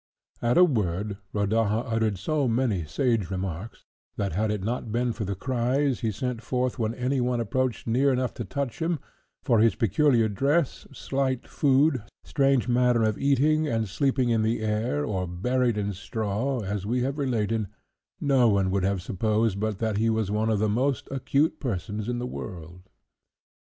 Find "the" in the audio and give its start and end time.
5.25-5.35, 14.41-14.61, 20.57-20.67, 22.17-22.25